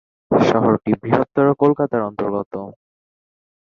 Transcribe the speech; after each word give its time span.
শহরটি 0.31 0.91
বৃহত্তর 1.01 1.45
কলকাতার 1.61 2.01
অন্তর্গত। 2.09 2.53